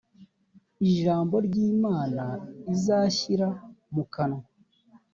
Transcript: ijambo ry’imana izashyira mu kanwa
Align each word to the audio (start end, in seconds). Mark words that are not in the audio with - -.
ijambo 0.89 1.35
ry’imana 1.47 2.23
izashyira 2.73 3.47
mu 3.93 4.03
kanwa 4.13 4.43